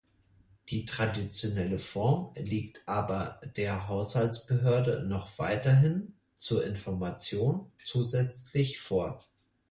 [0.69, 9.23] Die traditionelle Form liegt aber der Haushaltsbehörde noch weiterhin zur Information zusätzlich vor.